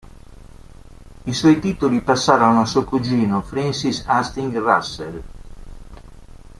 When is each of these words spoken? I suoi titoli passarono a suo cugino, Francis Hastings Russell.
I 1.25 1.31
suoi 1.31 1.59
titoli 1.59 2.01
passarono 2.01 2.61
a 2.61 2.65
suo 2.65 2.83
cugino, 2.85 3.43
Francis 3.43 4.03
Hastings 4.07 4.55
Russell. 4.57 5.23